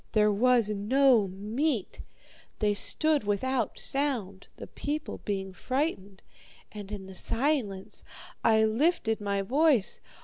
[0.13, 2.01] There was no meat.
[2.57, 6.23] They stood without sound, the people being frightened,
[6.71, 8.03] and in the silence
[8.43, 10.01] I lifted my voice.